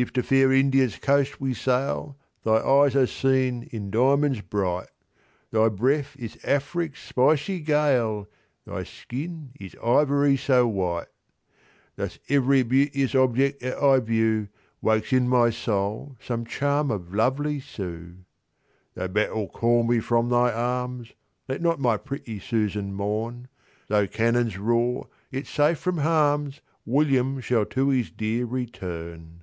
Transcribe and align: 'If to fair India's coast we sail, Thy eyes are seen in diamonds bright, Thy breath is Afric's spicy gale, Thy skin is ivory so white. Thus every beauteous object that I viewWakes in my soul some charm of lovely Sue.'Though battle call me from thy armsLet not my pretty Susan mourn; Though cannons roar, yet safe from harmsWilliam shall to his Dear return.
'If 0.00 0.12
to 0.12 0.22
fair 0.22 0.52
India's 0.52 0.96
coast 0.96 1.40
we 1.40 1.54
sail, 1.54 2.16
Thy 2.44 2.58
eyes 2.58 2.94
are 2.94 3.08
seen 3.08 3.64
in 3.72 3.90
diamonds 3.90 4.40
bright, 4.40 4.86
Thy 5.50 5.68
breath 5.68 6.14
is 6.16 6.38
Afric's 6.44 7.02
spicy 7.02 7.58
gale, 7.58 8.28
Thy 8.64 8.84
skin 8.84 9.50
is 9.58 9.74
ivory 9.84 10.36
so 10.36 10.68
white. 10.68 11.08
Thus 11.96 12.20
every 12.28 12.62
beauteous 12.62 13.16
object 13.16 13.58
that 13.62 13.76
I 13.78 13.98
viewWakes 13.98 15.12
in 15.12 15.28
my 15.28 15.50
soul 15.50 16.16
some 16.20 16.44
charm 16.44 16.92
of 16.92 17.12
lovely 17.12 17.58
Sue.'Though 17.58 19.08
battle 19.08 19.48
call 19.48 19.82
me 19.82 19.98
from 19.98 20.28
thy 20.28 20.52
armsLet 20.52 21.60
not 21.60 21.80
my 21.80 21.96
pretty 21.96 22.38
Susan 22.38 22.94
mourn; 22.94 23.48
Though 23.88 24.06
cannons 24.06 24.58
roar, 24.58 25.08
yet 25.32 25.48
safe 25.48 25.78
from 25.80 25.96
harmsWilliam 25.96 27.42
shall 27.42 27.66
to 27.66 27.88
his 27.88 28.12
Dear 28.12 28.44
return. 28.46 29.42